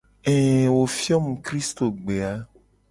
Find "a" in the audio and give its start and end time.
2.31-2.33